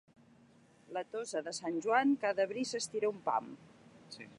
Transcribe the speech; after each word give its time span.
La 0.97 1.03
tosa 1.11 1.43
de 1.49 1.55
Sant 1.59 1.79
Joan, 1.87 2.17
cada 2.25 2.51
bri 2.53 2.67
s'estira 2.71 3.13
un 3.17 3.23
pam. 3.31 3.57